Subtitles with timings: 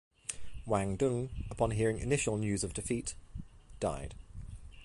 [0.65, 3.13] Wang Dun, upon hearing initial news of defeat,
[3.79, 4.15] died.